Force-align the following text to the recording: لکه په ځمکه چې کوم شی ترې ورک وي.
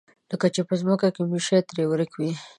لکه 0.31 0.63
په 0.69 0.75
ځمکه 0.81 1.07
چې 1.09 1.13
کوم 1.15 1.29
شی 1.45 1.59
ترې 1.67 1.83
ورک 1.87 2.11
وي. 2.19 2.31